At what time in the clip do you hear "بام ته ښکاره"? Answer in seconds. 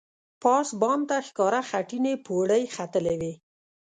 0.81-1.61